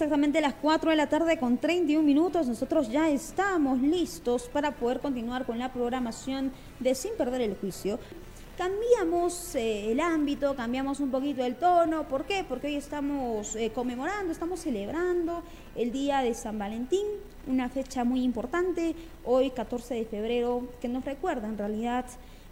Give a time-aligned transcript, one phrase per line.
[0.00, 2.48] Exactamente las 4 de la tarde con 31 minutos.
[2.48, 7.98] Nosotros ya estamos listos para poder continuar con la programación de Sin Perder el Juicio.
[8.56, 12.08] Cambiamos eh, el ámbito, cambiamos un poquito el tono.
[12.08, 12.46] ¿Por qué?
[12.48, 15.42] Porque hoy estamos eh, conmemorando, estamos celebrando
[15.76, 17.04] el Día de San Valentín,
[17.46, 18.96] una fecha muy importante,
[19.26, 22.06] hoy 14 de febrero, que nos recuerda en realidad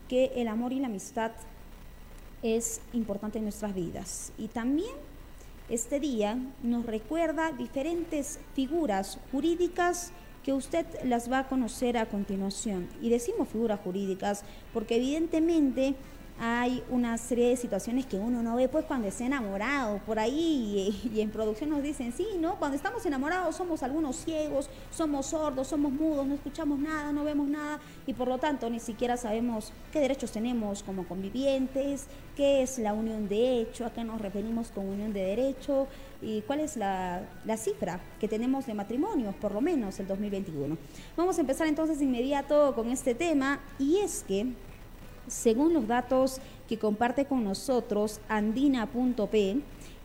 [0.06, 1.30] que el amor y la amistad
[2.42, 4.34] es importante en nuestras vidas.
[4.36, 4.92] Y también
[5.68, 12.88] este día nos recuerda diferentes figuras jurídicas que usted las va a conocer a continuación.
[13.02, 15.94] Y decimos figuras jurídicas porque evidentemente
[16.40, 19.98] hay una serie de situaciones que uno no ve pues cuando está enamorado.
[20.06, 24.70] Por ahí y, en producción nos dicen sí no cuando estamos enamorados somos algunos ciegos
[24.90, 28.80] somos sordos somos mudos no escuchamos nada no vemos nada y por lo tanto ni
[28.80, 34.04] siquiera sabemos qué derechos tenemos como convivientes qué es la unión de hecho a qué
[34.04, 35.88] nos referimos con unión de derecho
[36.22, 40.76] y cuál es la, la cifra que tenemos de matrimonios por lo menos el 2021
[41.16, 44.52] vamos a empezar entonces de inmediato con este tema y es que
[45.28, 49.60] según los datos que comparte con nosotros andina.p,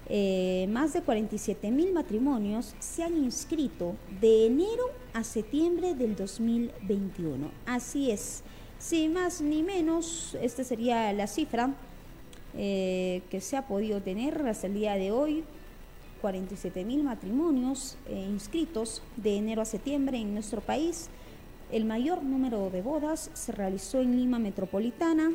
[0.09, 7.49] eh, más de 47 mil matrimonios se han inscrito de enero a septiembre del 2021.
[7.65, 8.43] Así es,
[8.79, 11.73] sin más ni menos, esta sería la cifra
[12.55, 15.43] eh, que se ha podido tener hasta el día de hoy.
[16.21, 21.09] 47 mil matrimonios eh, inscritos de enero a septiembre en nuestro país.
[21.71, 25.31] El mayor número de bodas se realizó en Lima Metropolitana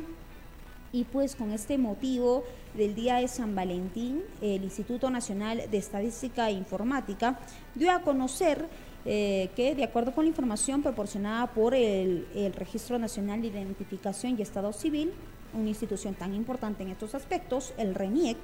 [0.91, 6.49] y pues con este motivo del Día de San Valentín, el Instituto Nacional de Estadística
[6.49, 7.39] e Informática
[7.75, 8.67] dio a conocer
[9.05, 14.41] eh, que de acuerdo con la información proporcionada por el, Registro Nacional de Identificación y
[14.41, 15.11] Estado Civil,
[15.53, 18.37] una institución tan importante en estos aspectos, el RENIEC,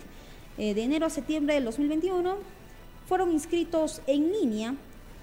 [0.57, 2.37] eh, de enero a septiembre del 2021,
[3.07, 4.75] fueron inscritos en línea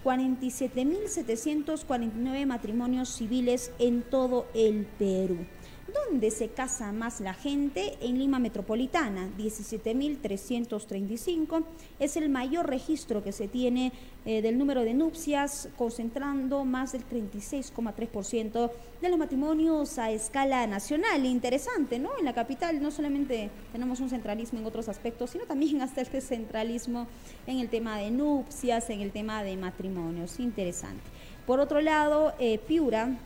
[0.05, 5.39] 47.749 matrimonios civiles en todo el Perú.
[5.89, 7.99] ¿Dónde se casa más la gente?
[8.01, 11.65] En Lima Metropolitana, 17.335.
[11.99, 13.93] Es el mayor registro que se tiene
[14.25, 18.71] eh, del número de nupcias, concentrando más del 36,3%
[19.01, 21.27] de los matrimonios a escala nacional.
[21.27, 22.17] Interesante, ¿no?
[22.17, 26.21] En la capital no solamente tenemos un centralismo en otros aspectos, sino también hasta este
[26.21, 27.09] centralismo
[27.47, 30.39] en el tema de nupcias, en el tema de matrimonios.
[30.39, 31.03] Interesante.
[31.47, 33.19] Por otro lado, eh, Piura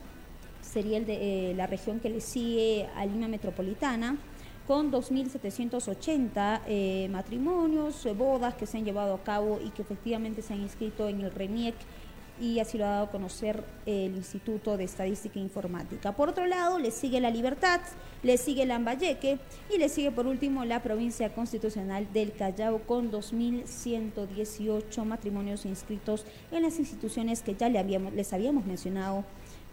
[0.66, 4.16] sería el de, eh, la región que le sigue a Lima Metropolitana,
[4.66, 10.42] con 2.780 eh, matrimonios, eh, bodas que se han llevado a cabo y que efectivamente
[10.42, 11.76] se han inscrito en el RENIEC
[12.40, 16.12] y así lo ha dado a conocer el Instituto de Estadística e Informática.
[16.12, 17.80] Por otro lado, le sigue La Libertad,
[18.22, 19.38] le sigue Lambayeque
[19.74, 26.62] y le sigue por último la provincia constitucional del Callao con 2.118 matrimonios inscritos en
[26.62, 29.24] las instituciones que ya les habíamos mencionado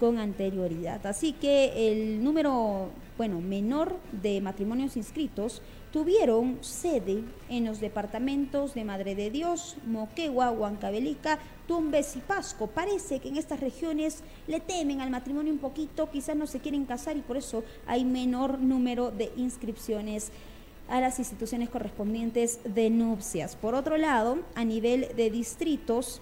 [0.03, 1.06] con anterioridad.
[1.08, 5.62] Así que el número, bueno, menor de matrimonios inscritos
[5.94, 12.68] tuvieron sede en los departamentos de Madre de Dios, Moquegua, Huancavelica, Tumbes y Pasco.
[12.68, 16.84] Parece que en estas regiones le temen al matrimonio un poquito, quizás no se quieren
[16.84, 20.34] casar y por eso hay menor número de inscripciones
[20.90, 23.56] a las instituciones correspondientes de nupcias.
[23.56, 26.22] Por otro lado, a nivel de distritos,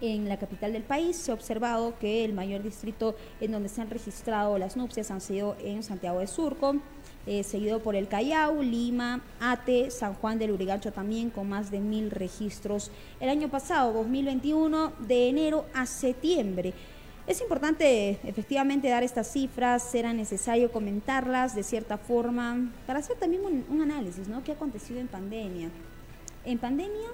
[0.00, 1.16] en la capital del país.
[1.16, 5.20] Se ha observado que el mayor distrito en donde se han registrado las nupcias han
[5.20, 6.76] sido en Santiago de Surco,
[7.26, 11.80] eh, seguido por el Callao, Lima, Ate, San Juan del Urigancho también con más de
[11.80, 12.90] mil registros.
[13.20, 16.72] El año pasado, 2021, de enero a septiembre.
[17.26, 23.44] Es importante efectivamente dar estas cifras, era necesario comentarlas de cierta forma para hacer también
[23.44, 24.42] un, un análisis, ¿no?
[24.42, 25.68] ¿Qué ha acontecido en pandemia?
[26.44, 27.08] En pandemia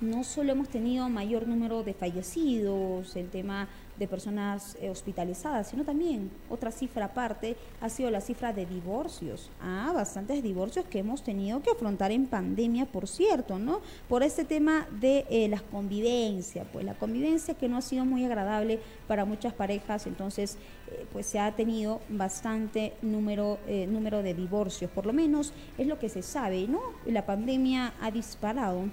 [0.00, 3.68] no solo hemos tenido mayor número de fallecidos, el tema
[3.98, 9.50] de personas eh, hospitalizadas, sino también otra cifra aparte ha sido la cifra de divorcios.
[9.60, 13.80] Ah, bastantes divorcios que hemos tenido que afrontar en pandemia, por cierto, ¿no?
[14.08, 18.24] Por este tema de eh, la convivencia, pues la convivencia que no ha sido muy
[18.24, 18.78] agradable
[19.08, 20.58] para muchas parejas, entonces
[20.92, 23.58] eh, pues se ha tenido bastante número,
[23.88, 26.80] número de divorcios, por lo menos es lo que se sabe, ¿no?
[27.06, 28.84] La pandemia ha disparado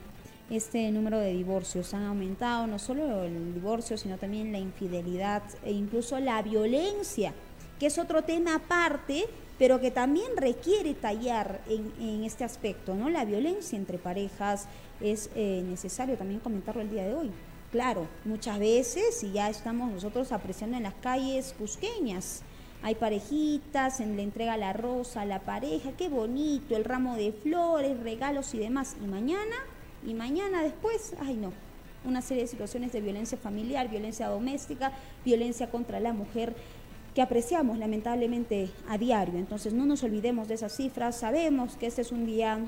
[0.50, 1.94] este número de divorcios.
[1.94, 7.33] Han aumentado no solo el divorcio, sino también la infidelidad e incluso la violencia,
[7.80, 9.25] que es otro tema aparte,
[9.57, 13.09] pero que también requiere tallar en, este aspecto, ¿no?
[13.09, 14.68] La violencia entre parejas
[15.01, 17.31] es eh, necesario también comentarlo el día de hoy.
[17.71, 22.42] Claro, muchas veces, y ya estamos nosotros apreciando en las calles cusqueñas,
[22.83, 27.31] hay parejitas, en, le entrega la rosa a la pareja, qué bonito, el ramo de
[27.31, 28.95] flores, regalos y demás.
[29.03, 29.56] Y mañana
[30.06, 31.52] y mañana después, ay no,
[32.06, 34.92] una serie de situaciones de violencia familiar, violencia doméstica,
[35.24, 36.56] violencia contra la mujer
[37.13, 39.40] que apreciamos lamentablemente a diario.
[39.40, 42.60] Entonces no nos olvidemos de esas cifras, sabemos que este es un día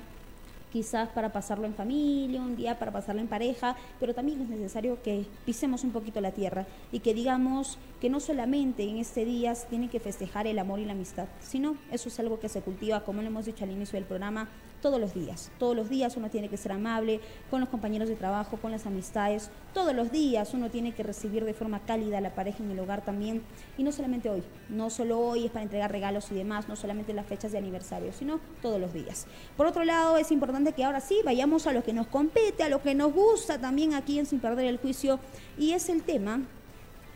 [0.72, 5.02] quizás para pasarlo en familia, un día para pasarlo en pareja, pero también es necesario
[5.02, 9.56] que pisemos un poquito la tierra y que digamos que no solamente en este día
[9.56, 12.62] se tiene que festejar el amor y la amistad, sino eso es algo que se
[12.62, 14.50] cultiva, como lo hemos dicho al inicio del programa,
[14.88, 15.52] todos los días.
[15.60, 17.20] Todos los días uno tiene que ser amable
[17.52, 19.50] con los compañeros de trabajo, con las amistades.
[19.74, 22.80] Todos los días uno tiene que recibir de forma cálida a la pareja en el
[22.80, 23.44] hogar también.
[23.78, 27.14] Y no solamente hoy, no solo hoy es para entregar regalos y demás, no solamente
[27.14, 29.28] las fechas de aniversario, sino todos los días.
[29.58, 32.70] Por otro lado, es importante que ahora sí vayamos a lo que nos compete, a
[32.70, 35.20] lo que nos gusta también aquí en Sin Perder el Juicio,
[35.58, 36.44] y es el tema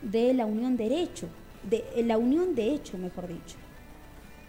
[0.02, 1.30] de la unión derecho,
[1.70, 3.56] de la unión de hecho, mejor dicho.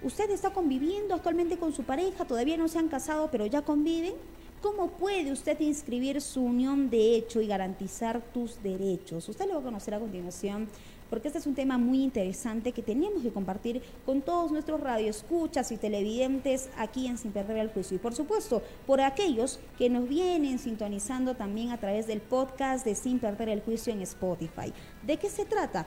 [0.04, 4.14] Usted está conviviendo actualmente con su pareja, todavía no se han casado, pero ya conviven.
[4.60, 9.28] ¿Cómo puede usted inscribir su unión de hecho y garantizar tus derechos?
[9.28, 10.68] Usted lo va a conocer a continuación
[11.12, 15.70] porque este es un tema muy interesante que teníamos que compartir con todos nuestros radioescuchas
[15.70, 17.96] y televidentes aquí en Sin Perder el Juicio.
[17.96, 22.94] Y por supuesto, por aquellos que nos vienen sintonizando también a través del podcast de
[22.94, 24.72] Sin Perder el Juicio en Spotify.
[25.02, 25.86] ¿De qué se trata?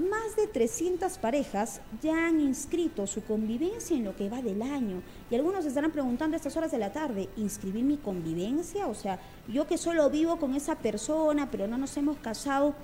[0.00, 5.02] Más de 300 parejas ya han inscrito su convivencia en lo que va del año.
[5.30, 8.86] Y algunos estarán preguntando a estas horas de la tarde, ¿inscribir mi convivencia?
[8.86, 12.74] O sea, yo que solo vivo con esa persona, pero no nos hemos casado,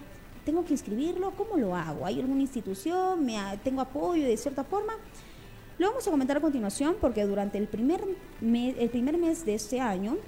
[0.44, 1.30] ¿tengo que inscribirlo?
[1.30, 2.04] ¿Cómo lo hago?
[2.04, 3.24] ¿Hay alguna institución?
[3.24, 4.92] ¿Me ¿Tengo apoyo de cierta forma?
[5.78, 8.04] Lo vamos a comentar a continuación porque durante el primer,
[8.42, 10.18] el primer mes de este año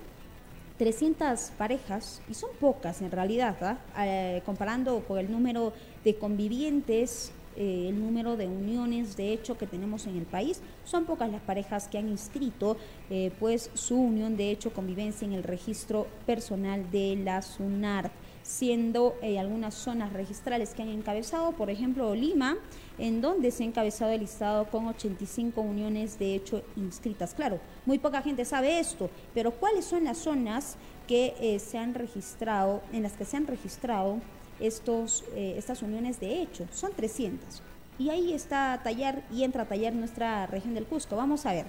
[0.79, 3.79] 300 parejas, y son pocas en realidad, ¿ah?
[3.99, 5.73] eh, comparando con el número
[6.05, 11.07] de convivientes, eh, el número de uniones de hecho que tenemos en el país, son
[11.07, 12.77] pocas las parejas que han inscrito
[13.11, 18.13] eh, pues su unión de hecho convivencia en el registro personal de la SUNAR
[18.45, 22.57] siendo eh, algunas zonas registrales que han encabezado, por ejemplo Lima,
[22.97, 27.35] en donde se ha encabezado el listado con 85 uniones de hecho inscritas.
[27.35, 30.77] Claro, muy poca gente sabe esto, pero ¿cuáles son las zonas
[31.09, 34.19] que se han registrado, en las que se han registrado
[34.61, 36.67] estos, eh, estas uniones de hecho?
[36.73, 37.63] Son 300.
[37.99, 41.17] Y ahí está Tallar y entra a Tallar nuestra región del Cusco.
[41.17, 41.67] Vamos a ver.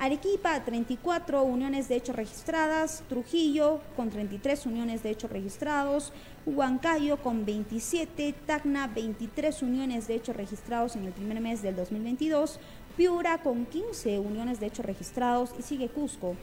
[0.00, 6.12] Arequipa, 34 uniones de hecho registradas, Trujillo con 33 uniones de hecho registrados,
[6.46, 12.60] Huancayo con 27, Tacna 23 uniones de hecho registrados en el primer mes del 2022,
[12.96, 16.36] Piura con 15 uniones de hecho registrados y sigue Cusco.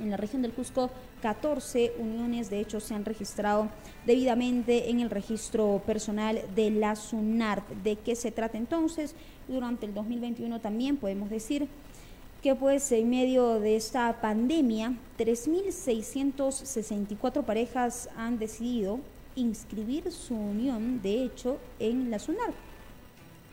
[0.00, 0.90] En la región del Cusco,
[1.22, 3.68] 14 uniones de hecho se han registrado
[4.04, 7.66] debidamente en el registro personal de la SUNART.
[7.82, 9.14] ¿De qué se trata entonces?
[9.48, 11.66] Durante el 2021 también podemos decir
[12.42, 19.00] que pues en medio de esta pandemia, 3.664 parejas han decidido
[19.34, 22.52] inscribir su unión, de hecho, en la SUNAR.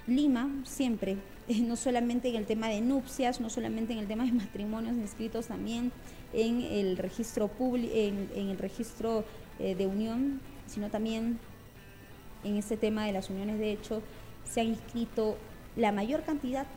[0.05, 1.15] Lima siempre,
[1.61, 5.47] no solamente en el tema de nupcias, no solamente en el tema de matrimonios inscritos
[5.47, 5.91] también
[6.33, 9.23] en el registro público, en, el registro
[9.59, 11.39] eh, de unión, sino también
[12.43, 14.01] en este tema de las uniones de hecho,
[14.43, 15.37] se han inscrito
[15.75, 16.67] la mayor cantidad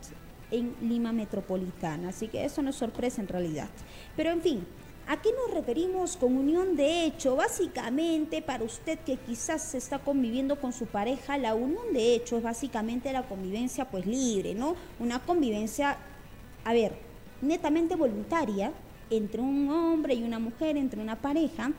[0.51, 2.09] en Lima Metropolitana.
[2.09, 3.67] Así que eso no es sorpresa en realidad.
[4.15, 4.67] Pero en fin,
[5.07, 7.35] ¿a qué nos referimos con unión de hecho?
[7.35, 12.37] Básicamente, para usted que quizás se está conviviendo con su pareja, la unión de hecho
[12.37, 14.75] es básicamente la convivencia pues libre, ¿no?
[14.99, 15.97] Una convivencia,
[16.63, 16.93] a ver,
[17.41, 18.71] netamente voluntaria
[19.09, 21.71] entre un hombre y una mujer, entre una pareja,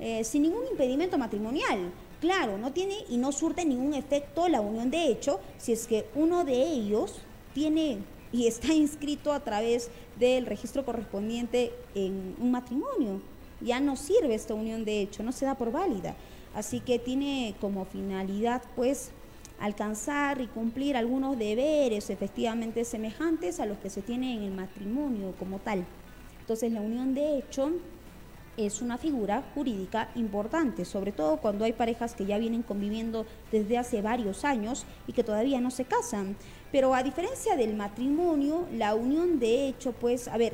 [0.00, 1.92] eh, sin ningún impedimento matrimonial.
[2.20, 6.06] Claro, no tiene y no surte ningún efecto la unión de hecho si es que
[6.14, 7.20] uno de ellos
[7.52, 7.98] tiene
[8.32, 13.20] y está inscrito a través del registro correspondiente en un matrimonio.
[13.60, 16.16] Ya no sirve esta unión de hecho, no se da por válida.
[16.54, 19.10] Así que tiene como finalidad, pues,
[19.60, 25.34] alcanzar y cumplir algunos deberes efectivamente semejantes a los que se tiene en el matrimonio
[25.38, 25.84] como tal.
[26.44, 27.72] Entonces, la unión de hecho
[28.58, 33.78] es una figura jurídica importante, sobre todo cuando hay parejas que ya vienen conviviendo desde
[33.78, 36.36] hace varios años y que todavía no se casan.
[36.70, 40.52] Pero a diferencia del matrimonio, la unión de hecho, pues, a ver,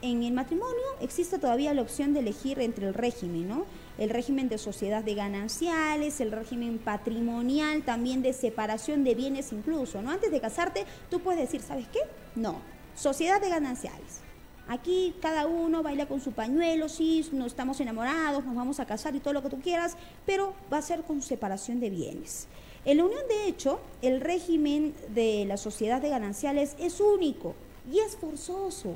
[0.00, 3.66] en el matrimonio existe todavía la opción de elegir entre el régimen, ¿no?
[3.98, 10.00] El régimen de sociedad de gananciales, el régimen patrimonial, también de separación de bienes incluso,
[10.00, 10.10] ¿no?
[10.10, 12.00] Antes de casarte, tú puedes decir, ¿sabes qué?
[12.34, 12.62] No,
[12.94, 14.27] sociedad de gananciales.
[14.68, 19.16] Aquí cada uno baila con su pañuelo, sí, no estamos enamorados, nos vamos a casar
[19.16, 19.96] y todo lo que tú quieras,
[20.26, 22.48] pero va a ser con separación de bienes.
[22.84, 27.54] En la Unión, de hecho, el régimen de la sociedad de gananciales es único
[27.90, 28.94] y es forzoso.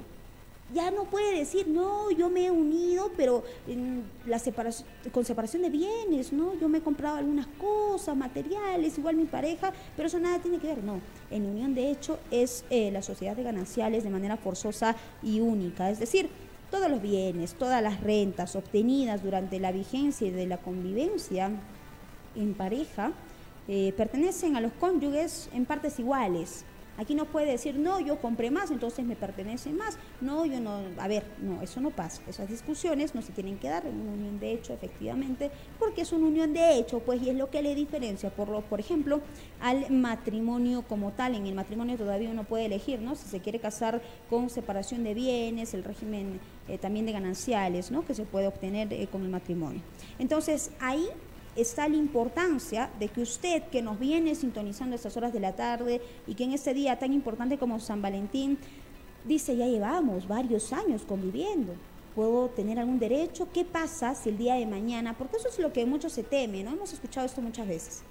[0.73, 5.63] Ya no puede decir, no, yo me he unido, pero en la separación, con separación
[5.63, 6.55] de bienes, ¿no?
[6.59, 10.69] Yo me he comprado algunas cosas, materiales, igual mi pareja, pero eso nada tiene que
[10.69, 11.01] ver, no.
[11.31, 15.91] En unión de hecho es eh, la sociedad de gananciales de manera forzosa y única,
[15.91, 16.29] es decir,
[16.71, 21.51] todos los bienes, todas las rentas obtenidas durante la vigencia de la convivencia
[22.35, 23.13] en pareja
[23.69, 26.65] eh, pertenecen a los cónyuges en partes iguales,
[26.99, 29.99] Aquí no puede decir, no, yo compré más, entonces me pertenece más.
[30.21, 32.23] No, yo no, a ver, no, eso no pasa.
[32.29, 36.13] Esas discusiones no se tienen que dar en una unión de hecho, efectivamente, porque es
[36.13, 39.21] una unión de hecho, pues, y es lo que le diferencia, por, lo, por ejemplo,
[39.61, 41.35] al matrimonio como tal.
[41.35, 43.15] En el matrimonio todavía uno puede elegir, ¿no?
[43.15, 48.05] Si se quiere casar con separación de bienes, el régimen eh, también de gananciales, ¿no?
[48.05, 49.81] Que se puede obtener eh, con el matrimonio.
[50.19, 51.09] Entonces, ahí
[51.57, 56.01] está la importancia de que usted que nos viene sintonizando estas horas de la tarde
[56.27, 58.59] y que en este día tan importante como San Valentín,
[59.25, 61.75] dice, ya llevamos varios años conviviendo,
[62.15, 63.49] ¿puedo tener algún derecho?
[63.53, 65.17] ¿Qué pasa si el día de mañana?
[65.17, 66.73] Porque eso es lo que muchos se teme, ¿no?
[66.73, 68.03] Hemos escuchado esto muchas veces.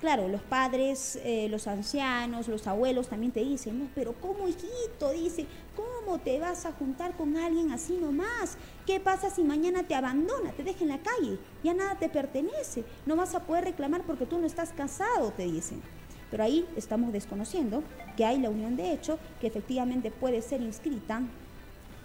[0.00, 5.10] Claro, los padres, eh, los ancianos, los abuelos también te dicen, no, pero ¿cómo hijito?
[5.12, 8.58] Dice, ¿cómo te vas a juntar con alguien así nomás?
[8.84, 11.38] ¿Qué pasa si mañana te abandona, te deja en la calle?
[11.64, 15.44] Ya nada te pertenece, no vas a poder reclamar porque tú no estás casado, te
[15.44, 15.80] dicen.
[16.30, 17.82] Pero ahí estamos desconociendo
[18.18, 21.22] que hay la unión de hecho que efectivamente puede ser inscrita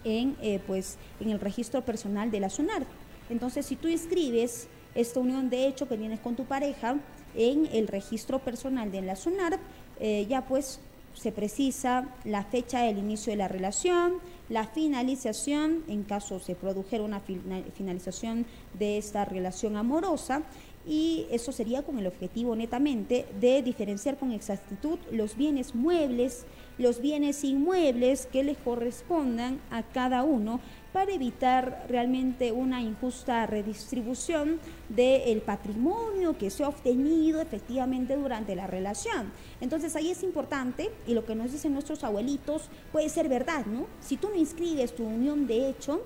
[0.05, 2.85] en, eh, pues, en el registro personal de la SUNAR.
[3.29, 6.97] Entonces, si tú inscribes esta unión de hecho que tienes con tu pareja,
[7.35, 9.59] en el registro personal de la SUNAR,
[9.99, 10.79] eh, ya pues
[11.13, 14.13] se precisa la fecha del inicio de la relación,
[14.49, 20.43] la finalización, en caso se produjera una finalización de esta relación amorosa,
[20.85, 26.45] y eso sería con el objetivo netamente de diferenciar con exactitud los bienes muebles,
[26.77, 30.59] los bienes inmuebles que les correspondan a cada uno
[30.91, 34.59] para evitar realmente una injusta redistribución
[34.89, 39.31] del patrimonio que se ha obtenido efectivamente durante la relación.
[39.61, 43.85] Entonces ahí es importante, y lo que nos dicen nuestros abuelitos puede ser verdad, ¿no?
[44.01, 46.01] Si tú no inscribes tu unión de hecho,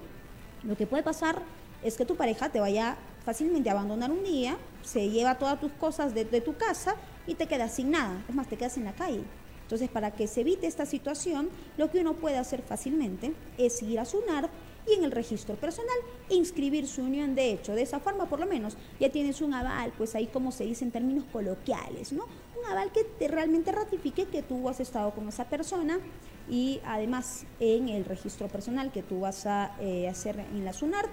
[0.64, 1.42] lo que puede pasar
[1.86, 5.72] es que tu pareja te vaya fácilmente a abandonar un día, se lleva todas tus
[5.74, 6.96] cosas de, tu casa
[7.28, 9.22] y te quedas sin nada, es más, te quedas en la calle.
[9.62, 14.00] Entonces, para que se evite esta situación, lo que uno puede hacer fácilmente es ir
[14.00, 14.50] a SUNAR
[14.88, 15.96] y en el registro personal
[16.30, 17.74] inscribir su unión de hecho.
[17.74, 20.86] De esa forma, por lo menos, ya tienes un aval, pues ahí como se dice
[20.86, 22.26] en términos coloquiales, ¿no?
[22.60, 26.00] Un aval que te realmente ratifique que tú has estado con esa persona
[26.48, 31.06] y además en el registro personal que tú vas a eh, hacer en la SUNAR,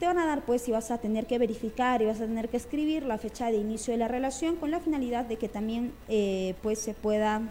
[0.00, 2.48] te van a dar pues si vas a tener que verificar y vas a tener
[2.48, 5.92] que escribir la fecha de inicio de la relación con la finalidad de que también
[6.08, 7.42] eh, pues se pueda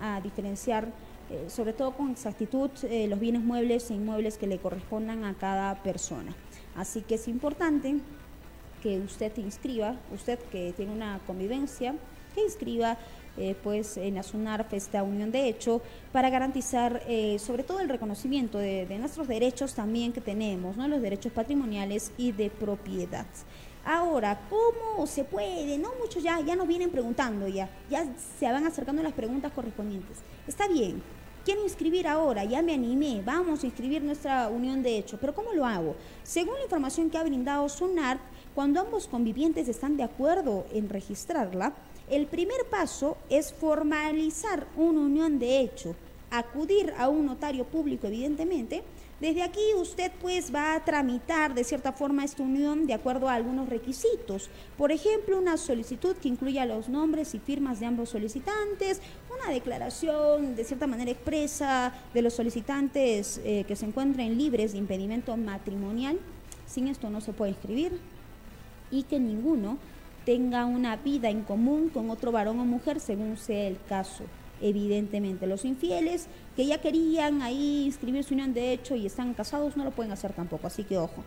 [0.00, 0.88] a diferenciar,
[1.30, 5.32] eh, sobre todo con exactitud, eh, los bienes muebles e inmuebles que le correspondan a
[5.32, 6.36] cada persona.
[6.76, 7.96] Así que es importante
[8.82, 11.94] que usted inscriba, usted que tiene una convivencia,
[12.34, 12.98] que inscriba
[13.36, 17.02] eh, pues en la SUNARF esta unión de hecho para garantizar
[17.38, 20.86] sobre todo el reconocimiento de, nuestros derechos también que tenemos, ¿no?
[20.88, 23.26] los derechos patrimoniales y de propiedad.
[23.84, 25.76] Ahora, ¿cómo se puede?
[25.76, 28.06] No, muchos ya, ya nos vienen preguntando ya, ya
[28.38, 30.18] se van acercando las preguntas correspondientes.
[30.46, 31.02] Está bien,
[31.44, 35.52] quiero inscribir ahora, ya me animé, vamos a inscribir nuestra unión de hecho, pero ¿cómo
[35.52, 35.94] lo hago?
[36.22, 38.18] Según la información que ha brindado SUNAR,
[38.54, 41.74] cuando ambos convivientes están de acuerdo en registrarla,
[42.10, 45.94] el primer paso es formalizar una unión de hecho,
[46.30, 48.82] acudir a un notario público evidentemente,
[49.20, 53.34] desde aquí usted pues va a tramitar de cierta forma esta unión de acuerdo a
[53.34, 54.50] algunos requisitos.
[54.76, 59.00] Por ejemplo, una solicitud que incluya los nombres y firmas de ambos solicitantes,
[59.32, 64.78] una declaración de cierta manera expresa de los solicitantes eh, que se encuentren libres de
[64.78, 66.18] impedimento matrimonial.
[66.66, 67.98] Sin esto no se puede escribir.
[68.90, 69.78] Y que ninguno
[70.24, 74.24] tenga una vida en común con otro varón o mujer según sea el caso
[74.60, 75.46] evidentemente.
[75.46, 76.26] Los infieles
[76.56, 80.12] que ya querían ahí inscribir su unión de hecho y están casados no lo pueden
[80.12, 81.22] hacer tampoco, así que ojo.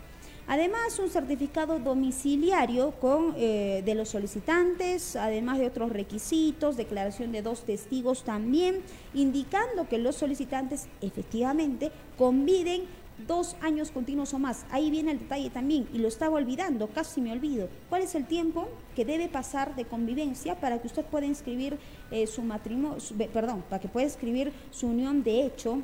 [0.50, 7.42] Además, un certificado domiciliario con, eh, de los solicitantes, además de otros requisitos, declaración de
[7.42, 8.80] dos testigos también,
[9.14, 12.84] indicando que los solicitantes efectivamente conviden
[13.26, 14.66] dos años continuos o más.
[14.70, 17.70] Ahí viene el detalle también, y lo estaba olvidando, casi me olvido.
[17.90, 21.78] ¿Cuál es el tiempo que debe pasar de convivencia para que usted pueda inscribir
[22.12, 22.98] eh, su matrimonio,
[23.34, 25.82] perdón, para que pueda inscribir su unión de hecho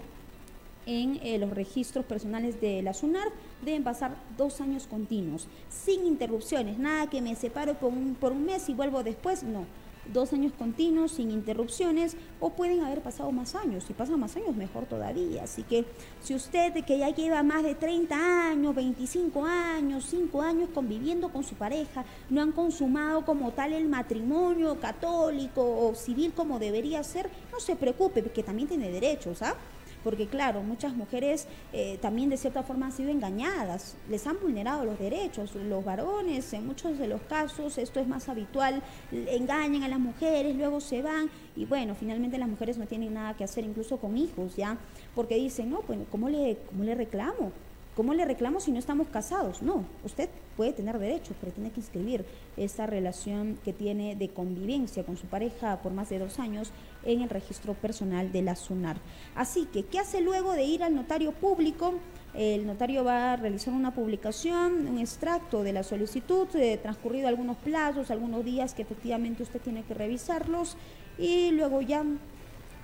[0.85, 3.29] en eh, los registros personales de la SUNAR?
[3.63, 8.45] Deben pasar dos años continuos, sin interrupciones, nada que me separo por un, por un
[8.45, 9.65] mes y vuelvo después, no
[10.12, 13.83] dos años continuos sin interrupciones o pueden haber pasado más años.
[13.86, 15.43] Si pasan más años, mejor todavía.
[15.43, 15.86] Así que
[16.22, 21.43] si usted que ya lleva más de 30 años, 25 años, 5 años conviviendo con
[21.43, 27.29] su pareja, no han consumado como tal el matrimonio católico o civil como debería ser,
[27.51, 29.55] no se preocupe, que también tiene derechos, ¿ah?
[30.03, 34.86] Porque claro, muchas mujeres eh, también de cierta forma han sido engañadas, les han vulnerado
[34.86, 38.81] los derechos, los varones en muchos de los casos, esto es más habitual,
[39.12, 43.36] engañan a las mujeres, luego se van y bueno, finalmente las mujeres no tienen nada
[43.36, 44.77] que hacer incluso con hijos, ¿ya?
[45.15, 47.51] Porque dicen, no, pues ¿cómo le, cómo le reclamo?
[47.95, 49.62] ¿Cómo le reclamo si no estamos casados?
[49.62, 52.25] No, usted puede tener derechos, pero tiene que inscribir
[52.57, 56.71] esta relación que tiene de convivencia con su pareja por más de dos años
[57.05, 58.97] en el registro personal de la SUNAR.
[59.35, 61.93] Así que, ¿qué hace luego de ir al notario público?
[62.33, 67.57] El notario va a realizar una publicación, un extracto de la solicitud, eh, transcurrido algunos
[67.57, 70.77] plazos, algunos días que efectivamente usted tiene que revisarlos
[71.19, 72.03] y luego ya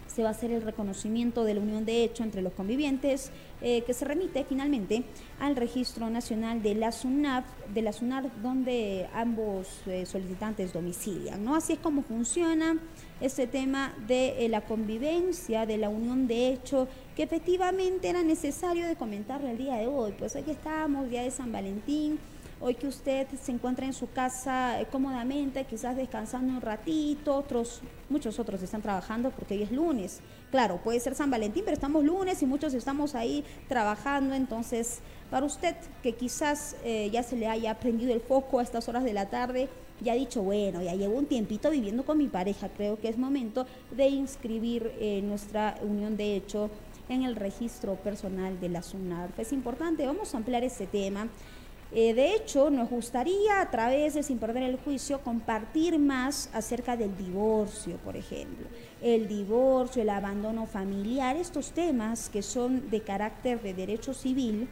[0.09, 3.83] se va a hacer el reconocimiento de la unión de hecho entre los convivientes, eh,
[3.83, 5.03] que se remite finalmente
[5.39, 11.43] al Registro Nacional de la SUNAP, de la SUNAR, donde ambos eh, solicitantes domicilian.
[11.43, 11.55] ¿no?
[11.55, 12.77] Así es como funciona
[13.21, 18.87] este tema de eh, la convivencia, de la unión de hecho, que efectivamente era necesario
[18.87, 20.13] de comentarle el día de hoy.
[20.17, 22.17] Pues aquí estamos, día de San Valentín
[22.61, 27.79] Hoy que usted se encuentra en su casa eh, cómodamente, quizás descansando un ratito, otros,
[28.09, 30.19] muchos otros están trabajando porque hoy es lunes.
[30.51, 34.35] Claro, puede ser San Valentín, pero estamos lunes y muchos estamos ahí trabajando.
[34.35, 34.99] Entonces,
[35.31, 35.73] para usted
[36.03, 39.29] que quizás eh, ya se le haya prendido el foco a estas horas de la
[39.29, 39.69] tarde,
[40.01, 43.17] ya ha dicho, bueno, ya llevo un tiempito viviendo con mi pareja, creo que es
[43.17, 46.69] momento de inscribir eh, nuestra unión de hecho
[47.07, 49.39] en el registro personal de la SUNARF.
[49.39, 51.29] Es importante, vamos a ampliar este tema.
[51.91, 56.95] Eh, de hecho, nos gustaría a través de Sin Perder el Juicio compartir más acerca
[56.95, 58.67] del divorcio, por ejemplo.
[59.01, 64.67] El divorcio, el abandono familiar, estos temas que son de carácter de derecho civil,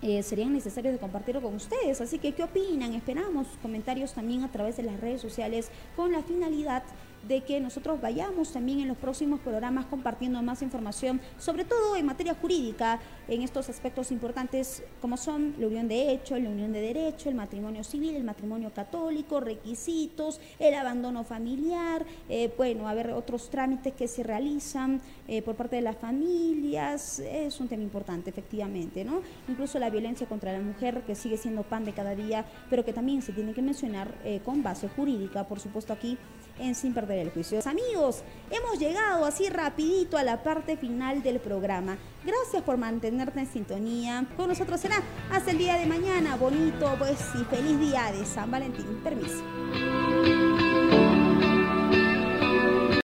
[0.00, 2.00] eh, serían necesarios de compartirlo con ustedes.
[2.00, 2.94] Así que, ¿qué opinan?
[2.94, 6.82] Esperamos comentarios también a través de las redes sociales con la finalidad
[7.28, 12.06] de que nosotros vayamos también en los próximos programas compartiendo más información, sobre todo en
[12.06, 16.80] materia jurídica, en estos aspectos importantes como son la unión de hecho, la unión de
[16.80, 23.10] derecho, el matrimonio civil, el matrimonio católico, requisitos, el abandono familiar, eh, bueno, a ver
[23.10, 28.30] otros trámites que se realizan eh, por parte de las familias, es un tema importante
[28.30, 29.22] efectivamente, ¿no?
[29.48, 32.92] Incluso la violencia contra la mujer que sigue siendo pan de cada día, pero que
[32.92, 36.18] también se tiene que mencionar eh, con base jurídica, por supuesto aquí
[36.58, 37.60] en Sin Perder el Juicio.
[37.64, 41.96] Amigos, hemos llegado así rapidito a la parte final del programa.
[42.24, 44.26] Gracias por mantenerte en sintonía.
[44.36, 46.36] Con nosotros será hasta el día de mañana.
[46.36, 49.00] Bonito, pues y feliz día de San Valentín.
[49.02, 49.42] Permiso.